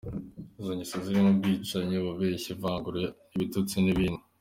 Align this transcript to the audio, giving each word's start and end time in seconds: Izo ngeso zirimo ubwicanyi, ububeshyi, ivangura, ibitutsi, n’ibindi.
Izo 0.59 0.71
ngeso 0.75 0.95
zirimo 1.03 1.29
ubwicanyi, 1.33 1.95
ububeshyi, 1.99 2.49
ivangura, 2.55 3.01
ibitutsi, 3.35 3.75
n’ibindi. 3.81 4.21